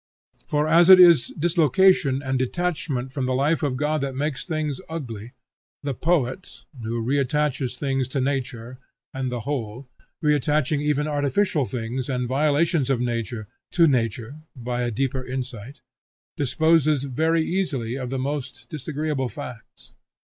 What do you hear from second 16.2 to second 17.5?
disposes very